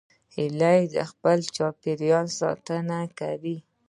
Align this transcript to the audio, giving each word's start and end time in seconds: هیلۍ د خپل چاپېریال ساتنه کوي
هیلۍ 0.35 0.81
د 0.95 0.97
خپل 1.11 1.39
چاپېریال 1.55 2.27
ساتنه 2.39 2.99
کوي 3.19 3.57